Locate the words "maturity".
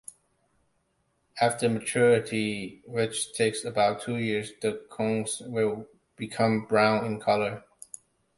1.69-2.81